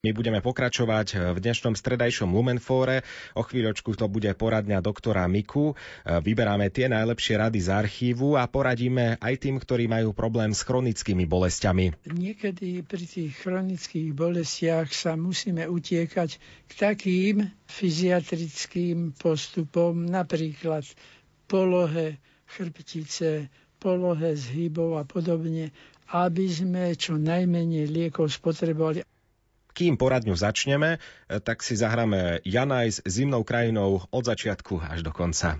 [0.00, 3.04] My budeme pokračovať v dnešnom stredajšom Lumenfóre.
[3.36, 5.76] O chvíľočku to bude poradňa doktora Miku.
[6.08, 11.28] Vyberáme tie najlepšie rady z archívu a poradíme aj tým, ktorí majú problém s chronickými
[11.28, 12.00] bolestiami.
[12.08, 16.30] Niekedy pri tých chronických bolestiach sa musíme utiekať
[16.64, 20.88] k takým fyziatrickým postupom, napríklad
[21.44, 22.16] polohe
[22.48, 25.76] chrbtice, polohe zhybov a podobne,
[26.08, 29.04] aby sme čo najmenej liekov spotrebovali
[29.72, 30.98] kým poradňu začneme,
[31.42, 35.58] tak si zahráme Janaj s zimnou krajinou od začiatku až do konca.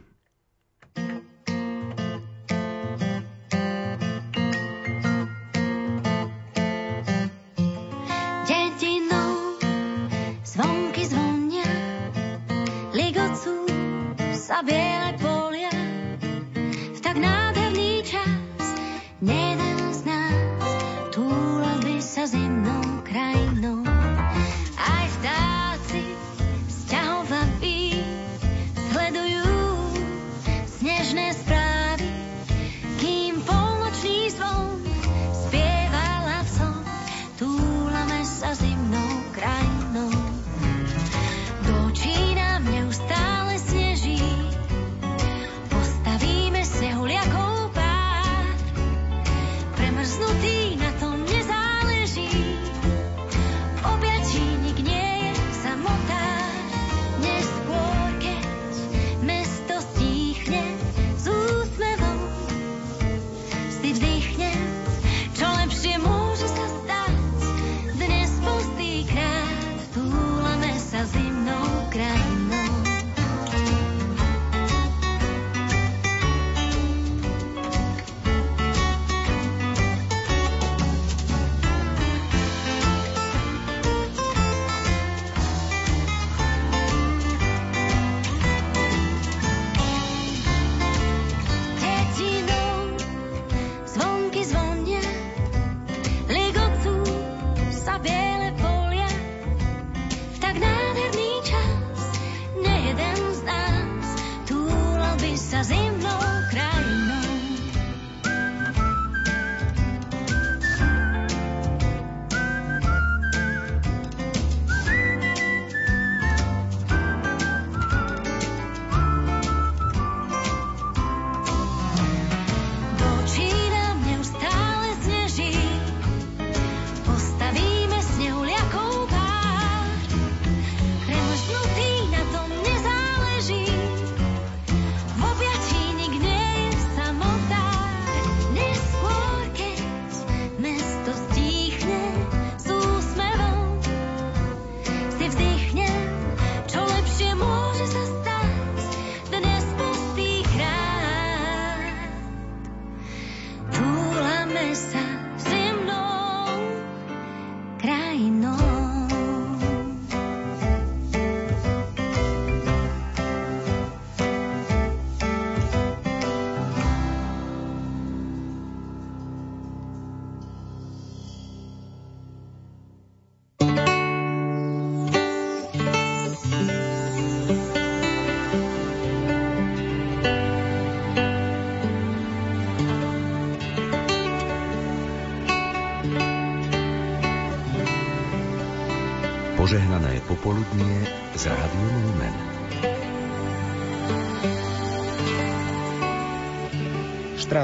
[190.50, 191.06] Popoludnie
[191.38, 192.34] z Rádiom Lumen.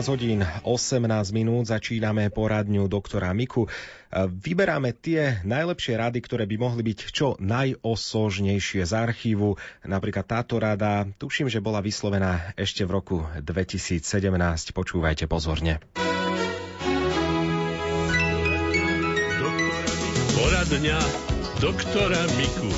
[0.06, 1.02] hodín 18
[1.34, 3.66] minút začíname poradňu doktora Miku.
[4.14, 9.58] Vyberáme tie najlepšie rady, ktoré by mohli byť čo najosožnejšie z archívu.
[9.82, 13.98] Napríklad táto rada, tuším, že bola vyslovená ešte v roku 2017.
[14.70, 15.82] Počúvajte pozorne.
[20.38, 22.68] Poradňa doktora Miku.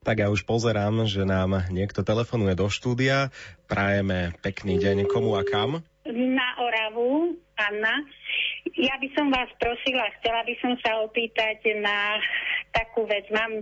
[0.00, 3.28] Tak ja už pozerám, že nám niekto telefonuje do štúdia.
[3.68, 5.84] Prajeme pekný deň komu a kam?
[6.08, 8.08] Na Oravu, Anna.
[8.72, 12.16] Ja by som vás prosila, chcela by som sa opýtať na
[12.72, 13.28] takú vec.
[13.28, 13.60] Mám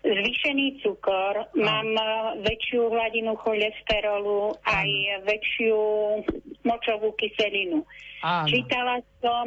[0.00, 1.60] zvýšený cukor, no.
[1.60, 2.04] mám e,
[2.48, 4.88] väčšiu hladinu cholesterolu, aj
[5.28, 5.78] väčšiu
[6.64, 7.84] močovú kyselinu.
[8.24, 8.48] Áno.
[8.48, 9.46] Čítala som,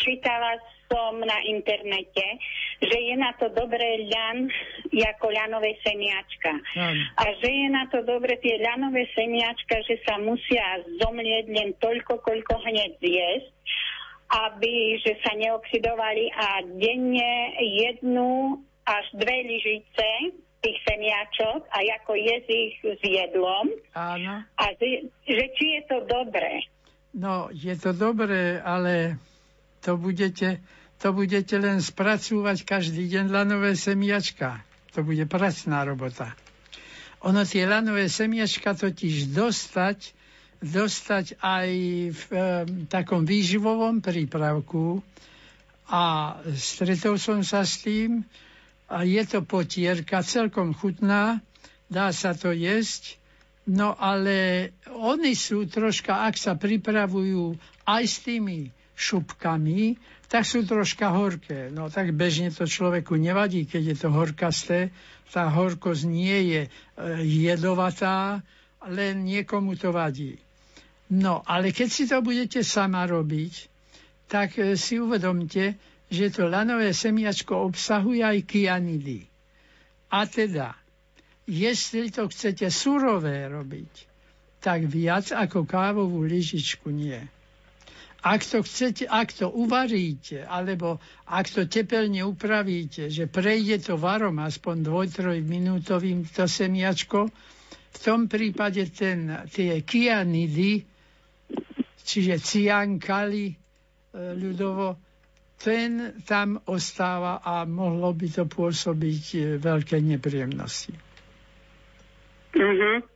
[0.00, 0.56] čítala
[0.90, 2.26] som na internete,
[2.80, 4.48] že je na to dobré ľan
[4.94, 6.52] ako ľanové semiačka.
[6.76, 7.02] Áno.
[7.20, 12.20] A že je na to dobre tie ľanové semiačka, že sa musia zomlieť len toľko,
[12.20, 13.52] koľko hneď zjesť
[14.34, 20.34] aby že sa neoxidovali a denne jednu až dve lyžice
[20.64, 23.68] tých semiačok a ako jesť ich s jedlom.
[23.92, 24.42] Áno.
[24.56, 26.64] A že, že či je to dobré.
[27.14, 29.20] No, je to dobré, ale
[29.84, 30.64] to budete,
[30.96, 34.64] to budete len spracúvať každý deň lanové semiačka.
[34.96, 36.32] To bude pracná robota.
[37.20, 40.16] Ono tie lanové semiačka totiž dostať,
[40.64, 41.68] dostať aj
[42.12, 42.40] v e,
[42.88, 45.04] takom výživovom prípravku
[45.88, 48.24] a stretol som sa s tým
[48.88, 51.40] a je to potierka celkom chutná,
[51.88, 53.20] dá sa to jesť,
[53.68, 59.98] no ale oni sú troška, ak sa pripravujú aj s tými šupkami,
[60.30, 61.70] tak sú troška horké.
[61.70, 64.90] No tak bežne to človeku nevadí, keď je to horkasté.
[65.30, 66.70] Tá horkosť nie je e,
[67.22, 68.42] jedovatá,
[68.86, 70.38] len niekomu to vadí.
[71.10, 73.68] No, ale keď si to budete sama robiť,
[74.30, 75.76] tak e, si uvedomte,
[76.08, 79.26] že to lanové semiačko obsahuje aj kianidy.
[80.14, 80.78] A teda,
[81.50, 83.92] jestli to chcete surové robiť,
[84.62, 87.18] tak viac ako kávovú lyžičku nie.
[88.24, 90.96] Ak to, chcete, ak to uvaríte, alebo
[91.28, 97.28] ak to tepelne upravíte, že prejde to varom aspoň 2-3 minútovým to semiačko,
[97.94, 100.88] v tom prípade ten, tie kianidy,
[102.00, 103.54] čiže ciankali e,
[104.40, 104.96] ľudovo,
[105.60, 110.96] ten tam ostáva a mohlo by to pôsobiť e, veľké nepríjemnosti.
[112.56, 113.13] Mm-hmm.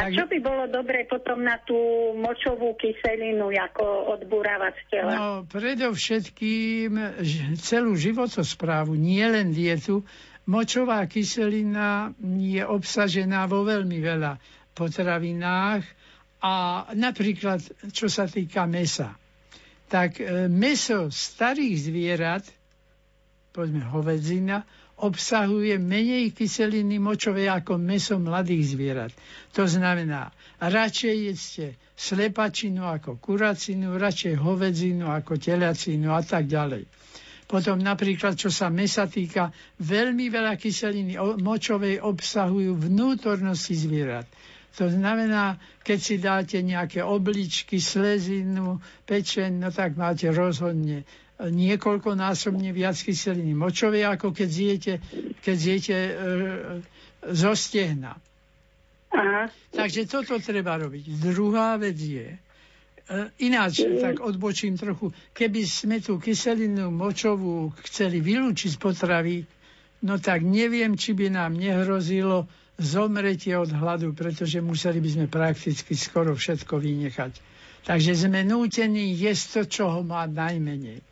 [0.00, 1.76] A čo by bolo dobre potom na tú
[2.16, 5.12] močovú kyselinu, ako odburávať z tela?
[5.12, 7.20] No, predovšetkým
[7.60, 10.00] celú životosprávu, nie len dietu,
[10.48, 14.40] močová kyselina je obsažená vo veľmi veľa
[14.72, 15.84] potravinách
[16.40, 17.60] a napríklad,
[17.92, 19.12] čo sa týka mesa,
[19.92, 22.44] tak e, meso starých zvierat,
[23.52, 24.64] poďme hovedzina,
[25.00, 29.12] obsahuje menej kyseliny močovej ako meso mladých zvierat.
[29.56, 30.30] To znamená,
[30.60, 31.66] radšej jedzte
[31.96, 36.84] slepačinu ako kuracinu, radšej hovedzinu ako telacinu a tak ďalej.
[37.50, 39.50] Potom napríklad, čo sa mesa týka,
[39.82, 44.30] veľmi veľa kyseliny močovej obsahujú vnútornosti zvierat.
[44.78, 51.02] To znamená, keď si dáte nejaké obličky, slezinu, pečen, no tak máte rozhodne
[51.48, 54.92] niekoľkonásobne viac kyseliny močovej, ako keď zjete,
[55.40, 56.12] keď zjete e,
[57.32, 58.20] zo stehna.
[59.10, 59.48] Aha.
[59.72, 61.04] Takže toto treba robiť.
[61.18, 62.38] Druhá vec je, e,
[63.42, 64.04] ináč, mm.
[64.04, 69.36] tak odbočím trochu, keby sme tú kyselinu močovú chceli vylúčiť z potravy,
[70.04, 72.46] no tak neviem, či by nám nehrozilo
[72.80, 77.32] zomretie od hladu, pretože museli by sme prakticky skoro všetko vynechať.
[77.84, 81.09] Takže sme nútení jesť to, čo ho má najmenej.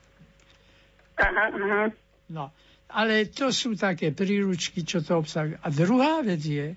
[1.19, 1.82] Aha, aha.
[2.31, 2.55] No,
[2.88, 5.61] ale to sú také príručky, čo to obsahujú.
[5.61, 6.73] A druhá vec je,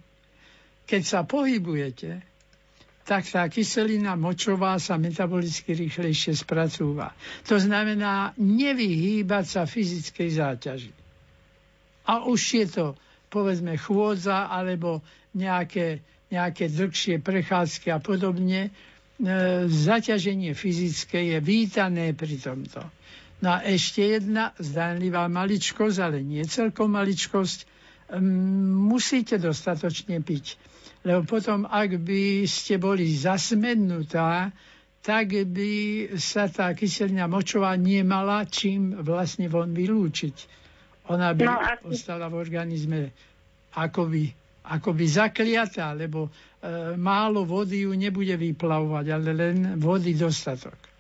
[0.90, 2.20] keď sa pohybujete,
[3.02, 7.16] tak tá kyselina močová sa metabolicky rýchlejšie spracúva.
[7.50, 10.94] To znamená nevyhýbať sa fyzickej záťaži.
[12.08, 12.86] A už je to,
[13.32, 15.02] povedzme, chôdza alebo
[15.34, 18.72] nejaké, nejaké dlhšie prechádzky a podobne, e,
[19.68, 22.84] zaťaženie fyzické je vítané pri tomto.
[23.42, 27.66] No a ešte jedna zdánlivá maličkosť, ale nie celkom maličkosť.
[28.86, 30.62] Musíte dostatočne piť.
[31.02, 34.54] Lebo potom, ak by ste boli zasmednutá,
[35.02, 35.74] tak by
[36.22, 40.36] sa tá kyselina močová nemala čím vlastne von vylúčiť.
[41.10, 41.98] Ona by no, asi...
[41.98, 43.00] ostala v organizme
[43.74, 44.30] akoby,
[44.70, 46.32] akoby zakliatá, lebo e,
[46.94, 50.91] málo vody ju nebude vyplavovať, ale len vody dostatok.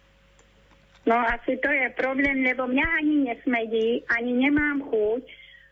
[1.05, 5.22] No asi to je problém, lebo mňa ani nesmedí, ani nemám chuť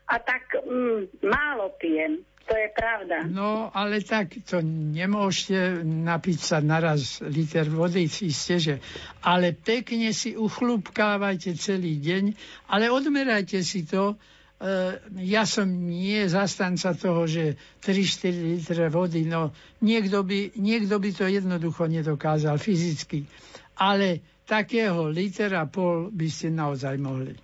[0.10, 2.26] a tak mm, málo pijem.
[2.50, 3.30] To je pravda.
[3.30, 8.76] No, ale tak to nemôžete napiť sa naraz liter vody, isté, že.
[9.22, 12.34] Ale pekne si uchlupkávajte celý deň,
[12.74, 14.18] ale odmerajte si to.
[14.58, 14.98] E,
[15.30, 17.54] ja som nie zastanca toho, že
[17.86, 19.54] 3-4 litre vody, no
[19.86, 23.30] niekto by, niekto by to jednoducho nedokázal fyzicky.
[23.78, 27.38] Ale takého litera pol by ste naozaj mohli.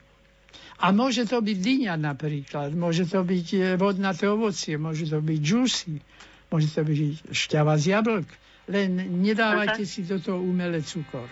[0.82, 5.40] A môže to byť dyňa napríklad, môže to byť e, vodnaté ovocie, môže to byť
[5.40, 6.02] džusy,
[6.50, 8.28] môže to byť šťava z jablk.
[8.66, 9.92] Len nedávajte Aha.
[9.92, 11.30] si do toho umelé cukor.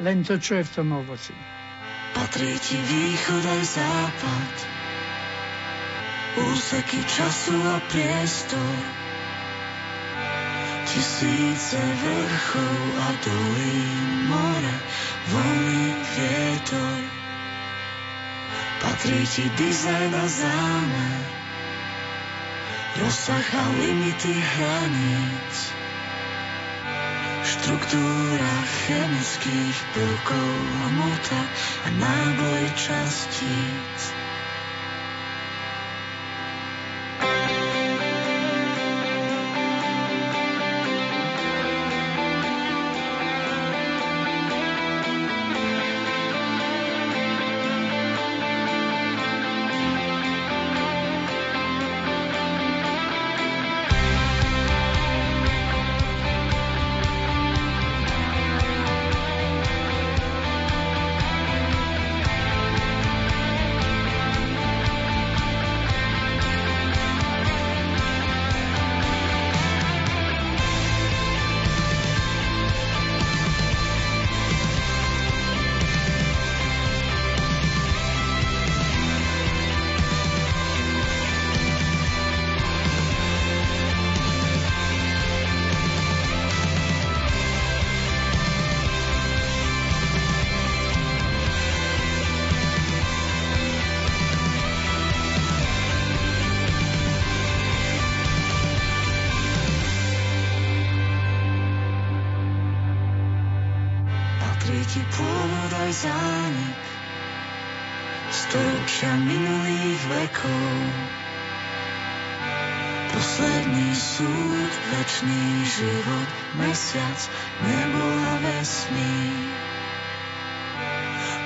[0.00, 1.34] Len to, čo je v tom ovoci.
[2.14, 4.54] Patrí ti východ aj západ,
[6.40, 9.01] úseky času a priestor
[10.92, 14.76] Tisíce vrchov a dolín, more,
[15.32, 17.00] voľný vietor.
[18.84, 21.24] Patrí ti dizajn a zámer,
[23.00, 25.72] rozsah a limity hraníc.
[27.40, 28.52] Štruktúra
[28.84, 30.52] chemických prvkov,
[30.92, 34.21] hmota a náboj častíc.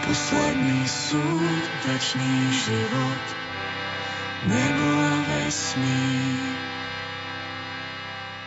[0.07, 3.25] Posledný súd, večný život,
[4.47, 6.55] nebo a vesmír.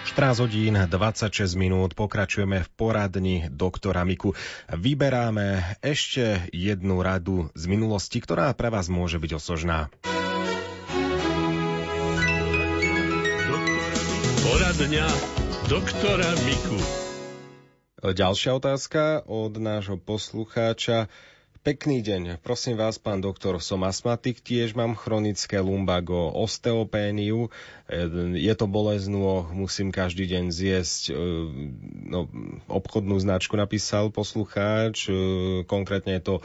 [0.10, 4.34] 14 hodín 26 minút pokračujeme v poradni doktora Miku.
[4.68, 9.88] Vyberáme ešte jednu radu z minulosti, ktorá pre vás môže byť osožná.
[14.80, 15.12] Poradňa
[15.68, 16.80] doktora Miku.
[18.00, 21.12] Ďalšia otázka od nášho poslucháča.
[21.68, 22.40] Pekný deň.
[22.40, 27.52] Prosím vás, pán doktor, som astmatik, tiež mám chronické lumbago, osteopéniu.
[28.40, 31.12] Je to bolesnú, musím každý deň zjesť.
[31.12, 31.14] E,
[32.08, 32.32] no,
[32.72, 36.36] obchodnú značku napísal poslucháč, e, konkrétne je to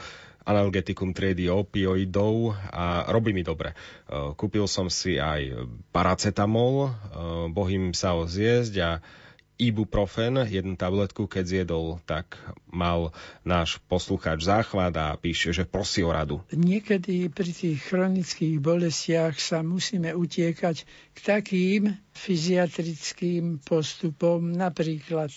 [0.45, 3.73] analgetikum triedy opioidov a robí mi dobre.
[3.73, 3.75] E,
[4.37, 6.93] kúpil som si aj paracetamol,
[7.51, 8.91] bohým sa ho zjesť a
[9.55, 12.35] ibuprofen, jednu tabletku, keď zjedol, tak
[12.67, 13.15] mal
[13.47, 16.43] náš poslucháč záchvat a píše, že prosí o radu.
[16.51, 20.83] Niekedy pri tých chronických bolestiach sa musíme utiekať
[21.15, 25.31] k takým fyziatrickým postupom, napríklad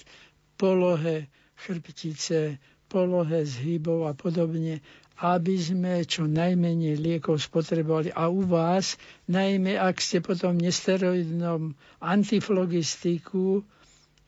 [0.59, 4.81] polohe chrbtice, polohe zhybov a podobne,
[5.19, 8.11] aby sme čo najmenej liekov spotrebovali.
[8.13, 8.95] A u vás,
[9.27, 13.61] najmä ak ste potom nesteroidnom antiflogistiku,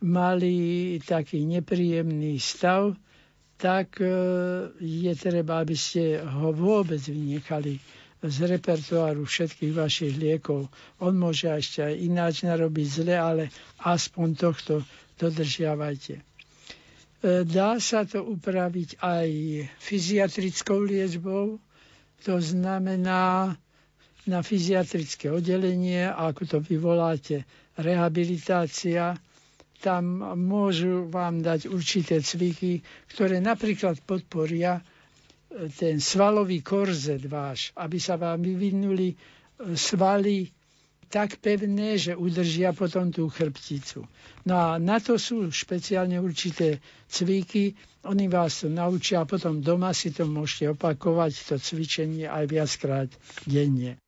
[0.01, 0.55] mali
[0.99, 2.97] taký nepríjemný stav,
[3.55, 4.09] tak e,
[4.79, 7.77] je treba, aby ste ho vôbec vynechali
[8.19, 10.69] z repertoáru všetkých vašich liekov.
[10.99, 13.43] On môže ešte aj ináč narobiť zle, ale
[13.79, 14.81] aspoň tohto
[15.17, 16.30] dodržiavajte.
[17.21, 19.29] E, dá sa to upraviť aj
[19.77, 21.61] fyziatrickou liečbou,
[22.21, 23.53] to znamená
[24.25, 27.45] na fyziatrické oddelenie, ako to vyvoláte,
[27.77, 29.17] rehabilitácia,
[29.81, 30.05] tam
[30.37, 34.83] môžu vám dať určité cviky, ktoré napríklad podporia e,
[35.69, 39.17] ten svalový korzet váš, aby sa vám vyvinuli e,
[39.73, 40.49] svaly
[41.11, 44.07] tak pevné, že udržia potom tú chrbticu.
[44.47, 46.79] No a na to sú špeciálne určité
[47.11, 47.75] cviky,
[48.07, 53.11] oni vás to naučia a potom doma si to môžete opakovať, to cvičenie aj viackrát
[53.45, 53.99] denne.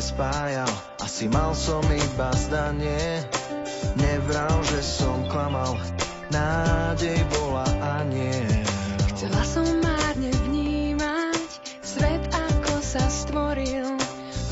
[0.00, 0.68] spájal
[1.04, 3.39] Asi mal som iba zdanie
[3.98, 5.74] Nevral, že som klamal
[6.30, 8.46] Nádej bola a nie.
[9.10, 11.50] Chcela som márne vnímať
[11.82, 13.98] Svet ako sa stvoril.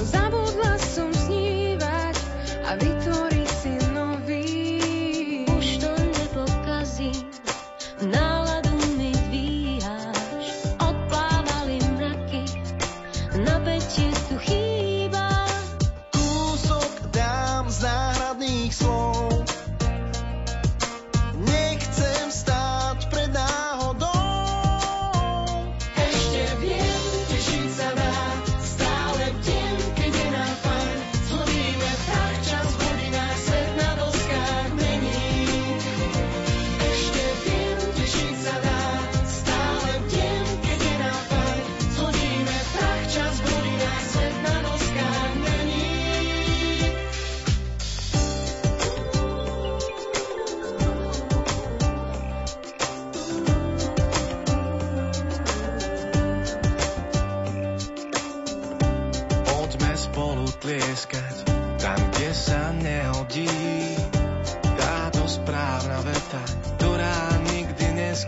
[0.02, 2.16] Zabudla som snívať
[2.66, 3.27] A vytvoriť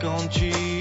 [0.00, 0.48] skončí.
[0.48, 0.79] Poďme